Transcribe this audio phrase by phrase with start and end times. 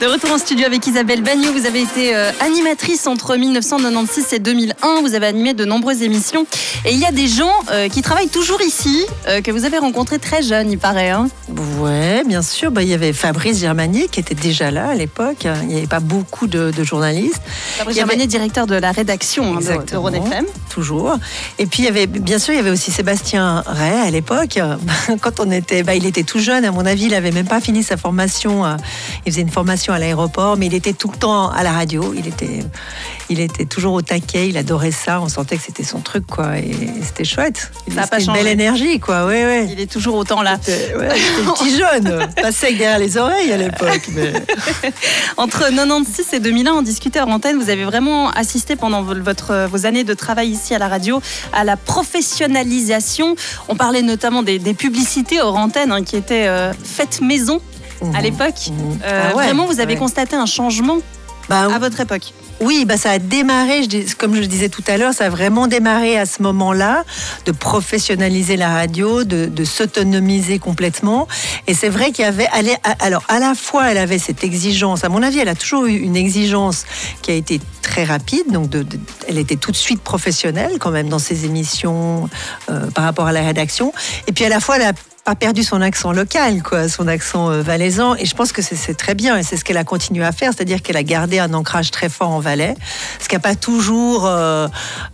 [0.00, 4.38] De retour en studio avec Isabelle Bagnot, vous avez été euh, animatrice entre 1996 et
[4.38, 5.02] 2001.
[5.02, 6.46] Vous avez animé de nombreuses émissions.
[6.86, 9.76] Et il y a des gens euh, qui travaillent toujours ici, euh, que vous avez
[9.76, 11.10] rencontrés très jeunes, il paraît.
[11.10, 11.28] Hein.
[11.80, 12.70] Ouais, bien sûr.
[12.70, 15.46] Bah, il y avait Fabrice Germanier qui était déjà là à l'époque.
[15.64, 17.42] Il n'y avait pas beaucoup de, journalistes.
[17.76, 20.46] Fabrice Germanier, directeur de la rédaction hein, de, de FM.
[20.70, 21.18] Toujours.
[21.58, 24.58] Et puis, il y avait, bien sûr, il y avait aussi Sébastien Ray à l'époque.
[25.20, 27.60] Quand on était, bah, il était tout jeune, à mon avis, il n'avait même pas
[27.60, 28.64] fini sa formation.
[29.26, 32.14] Il faisait une formation à l'aéroport, mais il était tout le temps à la radio.
[32.16, 32.64] Il était,
[33.28, 34.48] il était toujours au taquet.
[34.48, 35.20] Il adorait ça.
[35.20, 36.58] On sentait que c'était son truc, quoi.
[36.58, 36.72] Et
[37.02, 37.70] c'était chouette.
[37.86, 39.26] Il a une belle énergie, quoi.
[39.26, 39.68] Ouais, ouais.
[39.70, 40.58] Il est toujours autant là.
[40.60, 44.08] C'était petit jeune, pas sec derrière les oreilles à l'époque.
[45.36, 47.58] Entre 96 et 2001, on discutait en antenne.
[47.58, 51.20] Vous avez vraiment assisté pendant votre, vos années de travail ici à la radio
[51.52, 53.34] à la professionnalisation.
[53.68, 57.60] On parlait notamment des, publicités hors antenne hein, qui étaient euh, faites maison
[58.02, 58.22] à mhm.
[58.22, 58.68] l'époque.
[58.68, 58.98] Mhm.
[59.04, 60.98] Euh, ah vraiment, vous avez constaté un changement
[61.48, 63.88] bah, à votre époque oui, bah ça a démarré,
[64.18, 67.04] comme je le disais tout à l'heure, ça a vraiment démarré à ce moment-là,
[67.46, 71.26] de professionnaliser la radio, de, s'autonomiser complètement.
[71.66, 72.48] Et c'est vrai qu'il y avait,
[72.98, 75.96] alors à la fois, elle avait cette exigence, à mon avis, elle a toujours eu
[75.96, 76.84] une exigence
[77.22, 78.70] qui a été très rapide, donc
[79.26, 82.28] elle était tout de suite professionnelle quand même dans ses émissions
[82.70, 83.94] euh, par rapport à la rédaction.
[84.26, 84.92] Et puis à la fois, elle a
[85.34, 88.14] perdu son accent local, quoi, son accent euh, valaisan.
[88.16, 89.36] Et je pense que c'est très bien.
[89.36, 92.08] Et c'est ce qu'elle a continué à faire, c'est-à-dire qu'elle a gardé un ancrage très
[92.08, 92.74] fort en Valais,
[93.20, 94.68] ce qui n'a pas toujours euh,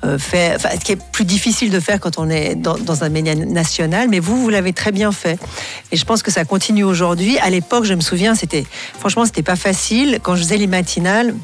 [0.04, 3.08] euh, fait, ce qui est plus difficile de faire quand on est dans, dans un
[3.08, 4.08] média national.
[4.08, 5.38] Mais vous, vous l'avez très bien fait.
[5.92, 7.38] Et je pense que ça continue aujourd'hui.
[7.38, 8.64] À l'époque, je me souviens, c'était,
[8.98, 10.20] franchement, c'était pas facile.
[10.22, 11.34] Quand je faisais les matinales,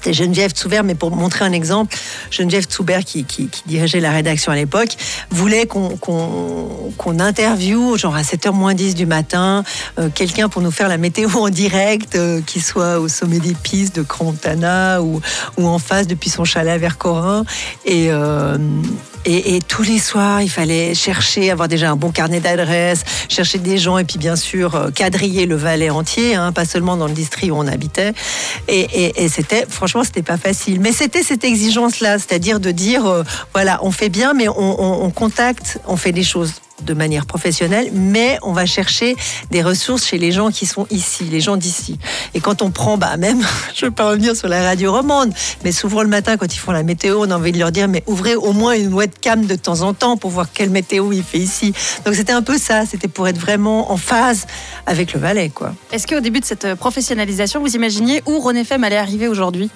[0.00, 1.94] c'était Geneviève Tsoubert, mais pour montrer un exemple,
[2.30, 3.26] Geneviève Tsoubert, qui,
[3.66, 4.96] dirigeait la rédaction à l'époque,
[5.30, 5.90] voulait qu'on
[6.96, 9.62] qu'on interviewe, genre à 7h moins 10 du matin,
[9.98, 13.54] euh, quelqu'un pour nous faire la météo en direct, euh, qui soit au sommet des
[13.54, 15.20] pistes de Crontana ou,
[15.58, 17.44] en face depuis son chalet vers Corin.
[19.24, 23.78] Et, tous les soirs, il fallait chercher, avoir déjà un bon carnet d'adresses, chercher des
[23.78, 27.12] gens et puis bien sûr euh, quadriller le Valais entier, hein, pas seulement dans le
[27.12, 28.12] district où on habitait.
[28.68, 30.80] Et, c'était, franchement, c'était pas facile.
[30.80, 33.22] Mais c'était cette exigence-là, c'est-à-dire de dire, euh,
[33.52, 36.54] voilà, on fait bien, mais on contacte, on fait des choses
[36.84, 39.16] de manière professionnelle, mais on va chercher
[39.50, 41.98] des ressources chez les gens qui sont ici, les gens d'ici.
[42.34, 43.40] Et quand on prend, bah même,
[43.74, 45.32] je ne veux pas revenir sur la radio romande,
[45.64, 47.88] mais souvent le matin quand ils font la météo, on a envie de leur dire,
[47.88, 51.22] mais ouvrez au moins une webcam de temps en temps pour voir quelle météo il
[51.22, 51.72] fait ici.
[52.04, 54.46] Donc c'était un peu ça, c'était pour être vraiment en phase
[54.86, 55.50] avec le Valais.
[55.50, 55.74] quoi.
[55.92, 59.70] Est-ce qu'au début de cette professionnalisation, vous imaginiez où René Femme allait arriver aujourd'hui?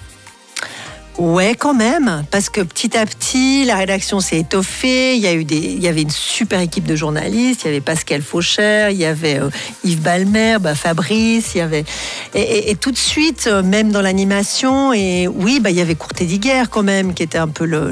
[1.17, 5.15] Ouais, quand même, parce que petit à petit, la rédaction s'est étoffée.
[5.15, 7.61] Il y a eu des, il y avait une super équipe de journalistes.
[7.63, 9.49] Il y avait Pascal Faucher, il y avait euh,
[9.85, 11.85] Yves Balmer, bah, Fabrice, il y avait
[12.33, 14.91] et, tout de suite, euh, même dans l'animation.
[14.91, 17.91] Et oui, bah il y avait Courté Diguerre quand même, qui était un peu le,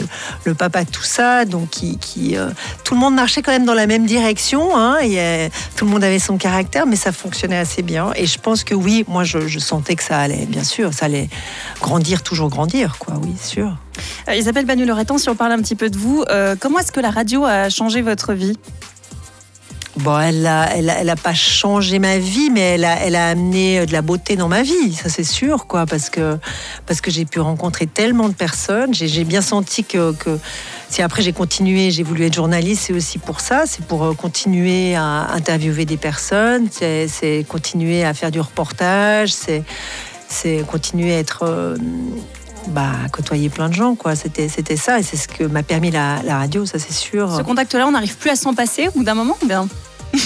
[0.54, 1.46] papa de tout ça.
[1.46, 2.50] Donc qui euh,
[2.84, 4.76] tout le monde marchait quand même dans la même direction.
[4.76, 8.12] Hein, et, tout le monde avait son caractère, mais ça fonctionnait assez bien.
[8.18, 11.06] Et je pense que oui, moi je, je sentais que ça allait, bien sûr, ça
[11.06, 11.30] allait
[11.80, 13.78] grandir, toujours grandir, quoi oui, sûr.
[14.28, 17.00] Euh, Isabelle Banu-Loretan, si on parle un petit peu de vous, euh, comment est-ce que
[17.00, 18.58] la radio a changé votre vie?
[19.98, 23.28] Bon, elle n'a elle, elle a pas changé ma vie, mais elle a, elle a
[23.30, 26.40] amené euh, de la beauté dans ma vie, ça c'est sûr, quoi, parce que,
[26.88, 28.94] parce que j'ai pu rencontrer tellement de personnes.
[28.94, 30.40] J'ai bien senti que, que
[30.90, 34.96] si après j'ai continué, j'ai voulu être journaliste, c'est aussi pour ça, c'est pour continuer
[34.96, 39.64] à interviewer des personnes, c'est continuer à faire du reportage, c'est
[40.28, 41.76] c'est continuer à être
[42.70, 44.16] bah, côtoyer plein de gens, quoi.
[44.16, 47.36] C'était, c'était ça, et c'est ce que m'a permis la, la radio, ça c'est sûr.
[47.36, 49.68] Ce contact-là, on n'arrive plus à s'en passer au bout d'un moment bien?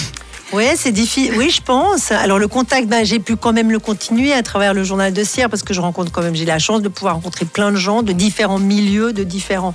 [0.54, 1.34] Oui, c'est difficile.
[1.36, 2.10] Oui, je pense.
[2.10, 5.22] Alors le contact, ben, j'ai pu quand même le continuer à travers le journal de
[5.22, 7.76] Sierre parce que je rencontre quand même, j'ai la chance de pouvoir rencontrer plein de
[7.76, 9.74] gens de différents milieux, de différents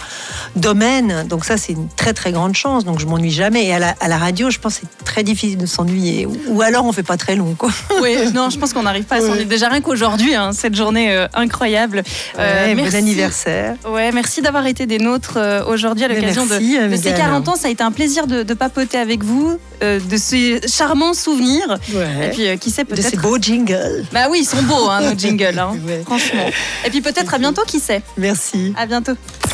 [0.56, 1.28] domaines.
[1.28, 2.86] Donc ça, c'est une très très grande chance.
[2.86, 3.68] Donc je m'ennuie jamais.
[3.68, 6.26] Et à la, radio, je pense que c'est très difficile de s'ennuyer.
[6.26, 7.70] Ou, alors on fait pas très long, quoi.
[8.02, 9.46] Oui, non, je pense qu'on n'arrive pas à s'ennuyer.
[9.46, 12.02] Déjà rien qu'aujourd'hui, hein, cette journée euh, incroyable.
[12.40, 13.76] Euh, bon anniversaire.
[13.88, 17.56] Ouais, merci d'avoir été des nôtres euh, aujourd'hui à l'occasion de, de, ces 40 ans.
[17.56, 21.78] Ça a été un plaisir de, de papoter avec vous, de ces charmants souvenirs.
[21.90, 23.06] Et puis, euh, qui sait, peut-être.
[23.06, 24.06] De ces beaux jingles.
[24.12, 25.76] Bah oui, ils sont beaux, hein, nos jingles, hein,
[26.06, 26.46] franchement.
[26.86, 28.02] Et puis, peut-être à bientôt, qui sait.
[28.18, 28.74] Merci.
[28.78, 29.14] À bientôt.